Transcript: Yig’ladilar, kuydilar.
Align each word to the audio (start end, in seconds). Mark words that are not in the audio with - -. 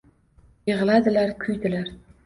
Yig’ladilar, 0.71 1.37
kuydilar. 1.47 1.95